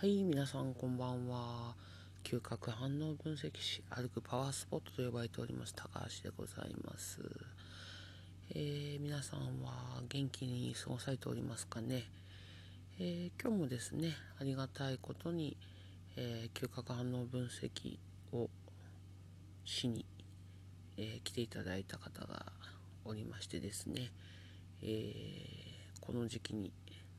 [0.00, 1.74] はい、皆さんこんばんは。
[2.22, 7.18] 嗅覚反応分析士、歩くパワースポットと呼ばれております、高橋でございます。
[8.54, 12.04] えー皆さんは元気に過ごされておりますかね？
[13.00, 15.56] えー今日もですね、ありがたいことに、
[16.14, 17.98] えー嗅覚反応分析
[18.32, 18.48] を
[19.64, 20.06] しに、
[20.96, 22.46] え来ていただいた方が
[23.04, 24.12] おりましてですね、
[24.80, 26.70] えこの時期に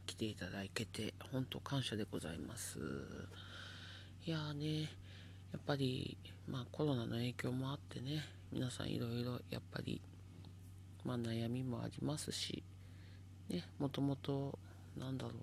[0.09, 2.79] 来ていただけて本当感謝でございます。
[4.25, 4.89] いやーね
[5.53, 6.17] やっぱり
[6.47, 10.01] まあコロナの影響もあってね皆さんいろいろやっぱり
[11.05, 12.63] まあ悩みもありますし
[13.49, 14.57] ねもともと
[14.97, 15.33] なんだろう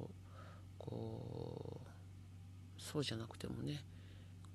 [0.79, 3.85] こうそうじゃなくてもね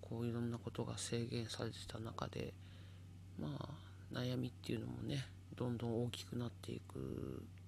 [0.01, 2.53] こういろんなことが制限されてた中で
[3.39, 3.69] まあ
[4.13, 7.01] 悩みっていうのもねどんどん大きくなっていくっ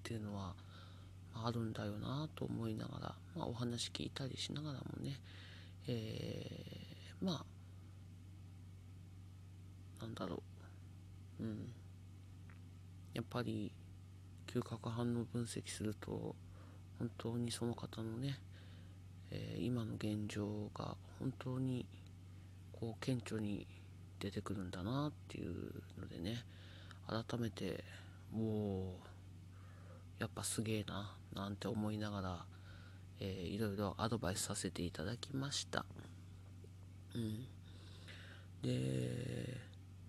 [0.04, 0.54] ていうのは
[1.46, 5.20] あるんだよなと思いながら、まあ、お話聞いたりしながらもね、
[5.88, 7.46] えーまあ
[10.02, 10.44] なんだろ
[11.40, 11.44] う。
[11.44, 11.72] うん。
[13.14, 13.72] やっぱり
[14.48, 16.36] 嗅覚反応分析すると
[17.00, 18.38] 本当にその方のね、
[19.32, 21.86] えー今の現状が本当に
[22.74, 23.66] こう顕著に
[24.20, 25.52] 出てくるんだなっていう
[26.00, 26.44] のでね
[27.08, 27.84] 改めて
[28.32, 29.13] もう
[30.20, 32.46] やっぱすげえななんて思いながら、
[33.20, 35.86] えーいろいろアドバイスさせていただきました。
[37.16, 37.46] うん、
[38.62, 39.58] で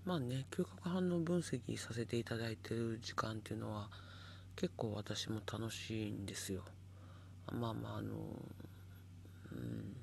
[0.04, 3.88] まあね嗅覚反応分析させていただいてる時間っていうのは
[4.56, 6.62] 結構私も楽しいんですよ。
[7.52, 8.14] まあまああの
[9.52, 9.96] うん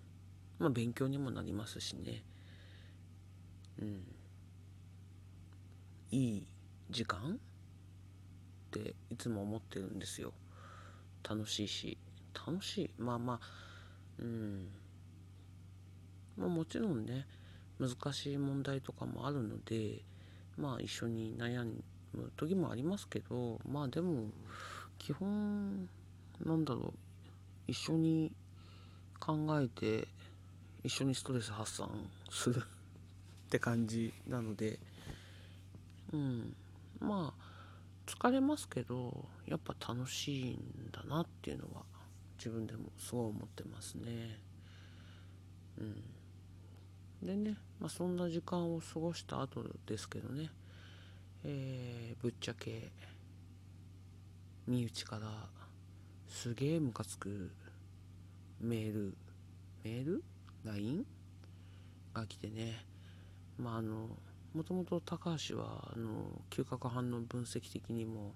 [0.59, 2.23] まあ勉強にもなりますしね。
[3.81, 4.03] うん
[6.11, 6.45] いい
[6.89, 7.39] 時間
[8.79, 10.31] っていつも思ってるんですよ。
[11.27, 11.97] 楽しいし。
[12.47, 12.89] 楽しい？
[12.97, 13.39] まあまあ
[14.19, 14.67] うん。
[16.37, 17.27] まあもちろんね
[17.79, 19.99] 難しい問題とかもあるので
[20.57, 21.65] まあ一緒に悩
[22.13, 24.29] む時もありますけどまあでも
[24.97, 25.89] 基本
[26.45, 26.93] なんだろう
[27.67, 28.31] 一緒に
[29.19, 30.07] 考えて
[30.83, 31.89] 一緒にストレス発散
[32.29, 34.79] するって感じなので
[36.13, 36.55] うん。
[36.99, 37.40] まあ
[38.21, 41.81] 疲れますけどやっぱ楽しいんだなっていうのは
[42.37, 44.37] 自分でもすごい思ってますね
[45.79, 45.83] う
[47.23, 50.51] んでね、まあ、そんな時間を過ごした後ですけどね
[51.43, 52.91] えーぶっちゃけ
[54.67, 55.47] 身内から
[56.29, 57.49] すげえムカつく
[58.59, 59.17] メール
[59.83, 60.23] メール
[60.63, 61.07] ?LINE?
[62.13, 62.85] が来てね
[63.57, 64.09] まああの
[64.53, 68.33] もともと高橋はあの嗅覚反応分析的にも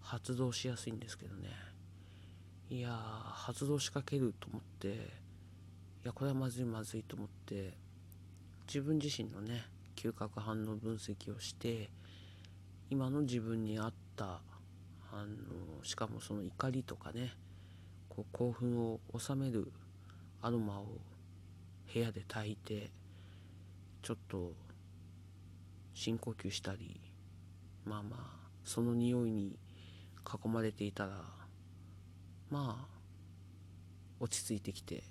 [0.00, 1.48] 発動しやすいんですけどね。
[2.70, 4.92] いや発動しかけると思ってい
[6.04, 7.74] やこれはまずいまずいと思って
[8.66, 9.64] 自分自身のね
[9.96, 11.90] 嗅覚反応分析をして
[12.90, 14.40] 今の自分に合った
[15.12, 17.32] あのしかもその怒りとかね
[18.08, 19.70] こう興奮を収める
[20.42, 20.86] アロマを
[21.92, 22.90] 部屋で炊いて
[24.02, 24.52] ちょっと
[25.94, 27.00] 深呼吸したり
[27.84, 29.56] まあまあその匂いに
[30.24, 31.22] 囲まれていたら
[32.50, 32.94] まあ
[34.20, 35.04] 落ち着いてきて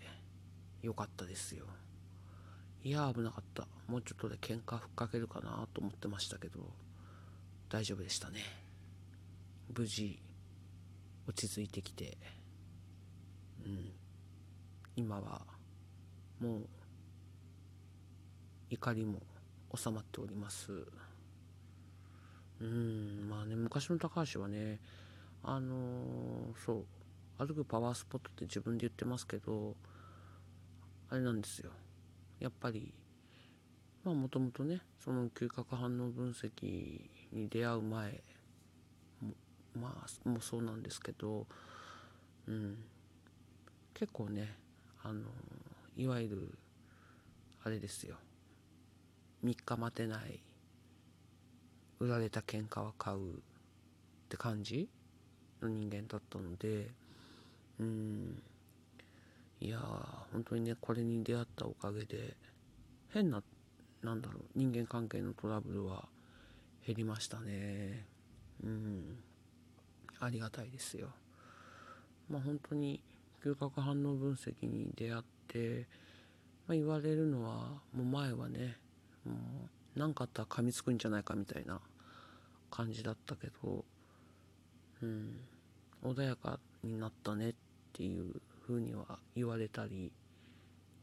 [0.81, 1.65] よかったですよ。
[2.83, 3.67] いや危なかった。
[3.87, 6.59] もうちょっとで喧嘩ふっかけるかなと思ってましたけど
[7.69, 8.41] 大丈夫でしたね。
[9.75, 10.19] 無事
[11.27, 12.17] 落ち着いてきて
[13.65, 13.91] うん。
[14.95, 15.41] 今は
[16.39, 16.67] もう
[18.69, 19.21] 怒りも
[19.75, 20.71] 収まっております。
[22.61, 24.79] うんまあね昔の高橋はね
[25.43, 26.85] あのーそう
[27.45, 29.75] 歩くパワースポットって自分で言ってますけど
[31.09, 31.71] あれなんですよ。
[32.39, 32.93] やっぱり
[34.03, 38.21] まあもともとねその嗅覚反応分析に出会う前
[39.21, 39.33] も
[39.79, 41.47] まあもそうなんですけど
[42.47, 42.77] うん
[43.93, 44.55] 結構ね
[45.03, 45.21] あの
[45.97, 46.57] いわゆる
[47.63, 48.15] あれですよ。
[49.43, 50.39] 3日待てない。
[51.99, 53.19] 売られた喧嘩は買うっ
[54.29, 54.89] て感じ
[55.61, 56.91] の人間だったので
[57.79, 58.41] うん。
[59.61, 59.81] いやー
[60.33, 62.35] 本当にねこれに出会ったおかげで
[63.13, 63.41] 変な
[64.01, 66.09] なんだろう人間関係のトラブルは
[66.85, 68.05] 減りましたね。
[68.63, 69.17] うん。
[70.19, 71.07] ありがたいですよ。
[72.29, 73.01] まあ本当に
[73.43, 75.87] 嗅覚反応分析に出会って、
[76.67, 78.77] まあ、言われるのはもう前はね
[79.95, 81.79] 何かあったら噛みつくんじゃないかみたいな
[82.71, 83.85] 感じだったけど
[85.01, 85.39] うん。
[86.03, 87.53] 穏やかになったねっ
[87.93, 90.11] ていう風には言われたり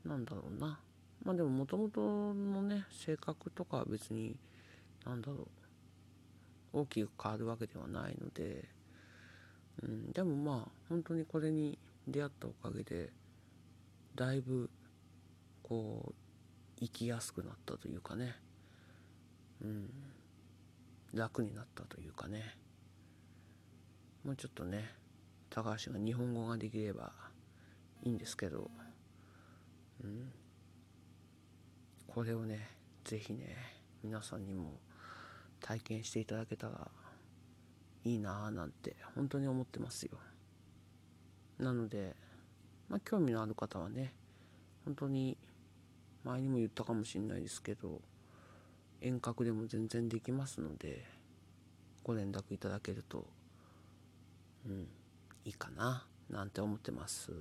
[0.04, 0.78] なんだろうな。
[1.24, 2.00] まあでももともと
[2.34, 4.36] のね性格とかは別に
[5.06, 5.48] なんだろう。
[6.72, 8.64] 大きく変わるわけではないので、
[9.82, 13.10] うん、でもまあ本当にこれに出会ったおかげで
[14.14, 14.70] だいぶ
[15.62, 16.14] こう
[16.80, 18.36] 生きやすくなったというかね、
[19.62, 19.90] うん、
[21.12, 22.56] 楽になったというかね。
[24.24, 24.90] もうちょっとね
[25.48, 27.12] 高橋が日本語ができれば
[28.02, 28.70] いいんですけど、
[30.04, 30.30] うん、
[32.06, 32.68] これをね
[33.04, 33.56] 是非ね
[34.02, 34.78] 皆さんにも
[35.60, 36.90] 体験していただけたら
[38.04, 40.18] いいなぁなんて本当に思ってますよ。
[41.58, 42.14] なので
[42.88, 44.14] まあ興味のある方はね
[44.84, 45.36] 本当に
[46.24, 48.00] 前にも言ったかもしれないですけど
[49.00, 51.04] 遠隔でも全然できますので
[52.04, 53.26] ご連絡いただけると
[54.66, 54.86] うん
[55.44, 57.32] いいかななんて思ってます。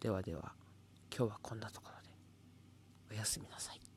[0.00, 0.52] ではでは
[1.14, 3.14] 今日はこんなところで。
[3.14, 3.89] おやすみなさい。